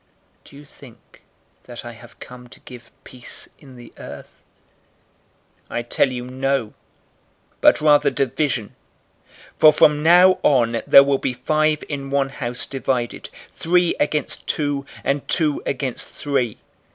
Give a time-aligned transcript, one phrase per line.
[0.45, 1.21] 012:051 Do you think
[1.65, 4.41] that I have come to give peace in the earth?
[5.69, 6.73] I tell you, no,
[7.59, 8.69] but rather division.
[9.59, 14.47] 012:052 For from now on, there will be five in one house divided, three against
[14.47, 16.57] two, and two against three.